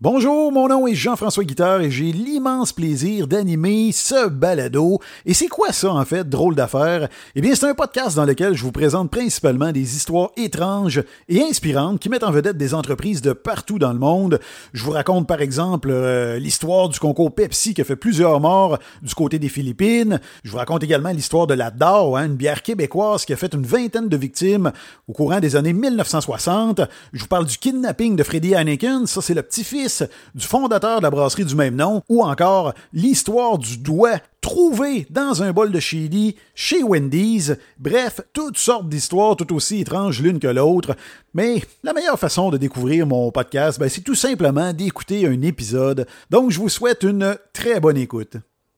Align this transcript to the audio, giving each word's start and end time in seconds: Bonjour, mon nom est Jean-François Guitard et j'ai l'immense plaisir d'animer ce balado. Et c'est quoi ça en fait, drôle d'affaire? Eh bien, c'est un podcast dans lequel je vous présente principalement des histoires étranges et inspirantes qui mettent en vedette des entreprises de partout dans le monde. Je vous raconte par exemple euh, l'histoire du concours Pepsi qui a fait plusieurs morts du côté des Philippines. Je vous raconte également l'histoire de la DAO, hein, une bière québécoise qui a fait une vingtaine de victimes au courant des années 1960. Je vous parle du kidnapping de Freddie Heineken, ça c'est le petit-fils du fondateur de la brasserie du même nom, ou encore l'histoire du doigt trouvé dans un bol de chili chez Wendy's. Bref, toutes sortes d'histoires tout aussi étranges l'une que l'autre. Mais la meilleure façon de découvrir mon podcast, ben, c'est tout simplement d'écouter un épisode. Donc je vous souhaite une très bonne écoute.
Bonjour, 0.00 0.52
mon 0.52 0.68
nom 0.68 0.86
est 0.86 0.94
Jean-François 0.94 1.42
Guitard 1.42 1.80
et 1.80 1.90
j'ai 1.90 2.12
l'immense 2.12 2.72
plaisir 2.72 3.26
d'animer 3.26 3.90
ce 3.90 4.28
balado. 4.28 5.00
Et 5.26 5.34
c'est 5.34 5.48
quoi 5.48 5.72
ça 5.72 5.92
en 5.92 6.04
fait, 6.04 6.28
drôle 6.28 6.54
d'affaire? 6.54 7.08
Eh 7.34 7.40
bien, 7.40 7.56
c'est 7.56 7.68
un 7.68 7.74
podcast 7.74 8.14
dans 8.14 8.24
lequel 8.24 8.54
je 8.54 8.62
vous 8.62 8.70
présente 8.70 9.10
principalement 9.10 9.72
des 9.72 9.96
histoires 9.96 10.30
étranges 10.36 11.02
et 11.28 11.42
inspirantes 11.42 11.98
qui 11.98 12.10
mettent 12.10 12.22
en 12.22 12.30
vedette 12.30 12.56
des 12.56 12.74
entreprises 12.74 13.22
de 13.22 13.32
partout 13.32 13.80
dans 13.80 13.92
le 13.92 13.98
monde. 13.98 14.38
Je 14.72 14.84
vous 14.84 14.92
raconte 14.92 15.26
par 15.26 15.40
exemple 15.40 15.88
euh, 15.90 16.38
l'histoire 16.38 16.88
du 16.88 17.00
concours 17.00 17.34
Pepsi 17.34 17.74
qui 17.74 17.80
a 17.80 17.84
fait 17.84 17.96
plusieurs 17.96 18.38
morts 18.38 18.78
du 19.02 19.16
côté 19.16 19.40
des 19.40 19.48
Philippines. 19.48 20.20
Je 20.44 20.52
vous 20.52 20.58
raconte 20.58 20.84
également 20.84 21.10
l'histoire 21.10 21.48
de 21.48 21.54
la 21.54 21.72
DAO, 21.72 22.14
hein, 22.14 22.26
une 22.26 22.36
bière 22.36 22.62
québécoise 22.62 23.24
qui 23.24 23.32
a 23.32 23.36
fait 23.36 23.52
une 23.52 23.66
vingtaine 23.66 24.08
de 24.08 24.16
victimes 24.16 24.70
au 25.08 25.12
courant 25.12 25.40
des 25.40 25.56
années 25.56 25.72
1960. 25.72 26.82
Je 27.12 27.20
vous 27.20 27.26
parle 27.26 27.46
du 27.46 27.58
kidnapping 27.58 28.14
de 28.14 28.22
Freddie 28.22 28.54
Heineken, 28.54 29.08
ça 29.08 29.20
c'est 29.22 29.34
le 29.34 29.42
petit-fils 29.42 29.87
du 30.34 30.46
fondateur 30.46 30.98
de 30.98 31.02
la 31.02 31.10
brasserie 31.10 31.44
du 31.44 31.54
même 31.54 31.76
nom, 31.76 32.02
ou 32.08 32.22
encore 32.22 32.74
l'histoire 32.92 33.58
du 33.58 33.78
doigt 33.78 34.18
trouvé 34.40 35.06
dans 35.10 35.42
un 35.42 35.52
bol 35.52 35.72
de 35.72 35.80
chili 35.80 36.36
chez 36.54 36.82
Wendy's. 36.82 37.52
Bref, 37.78 38.20
toutes 38.32 38.58
sortes 38.58 38.88
d'histoires 38.88 39.36
tout 39.36 39.54
aussi 39.54 39.80
étranges 39.80 40.22
l'une 40.22 40.38
que 40.38 40.46
l'autre. 40.48 40.96
Mais 41.34 41.62
la 41.82 41.92
meilleure 41.92 42.18
façon 42.18 42.50
de 42.50 42.56
découvrir 42.56 43.06
mon 43.06 43.30
podcast, 43.30 43.78
ben, 43.78 43.88
c'est 43.88 44.00
tout 44.00 44.14
simplement 44.14 44.72
d'écouter 44.72 45.26
un 45.26 45.42
épisode. 45.42 46.06
Donc 46.30 46.50
je 46.50 46.58
vous 46.58 46.68
souhaite 46.68 47.02
une 47.02 47.36
très 47.52 47.80
bonne 47.80 47.98
écoute. 47.98 48.36